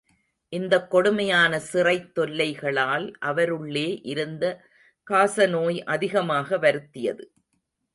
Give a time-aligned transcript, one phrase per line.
[0.49, 4.65] இந்தக் கொடுமையான சிறைத் தொல்லைகளால் அவருள்ளே இருந்த
[5.11, 7.33] காசநோய் அதிகமாக வருத்தியது.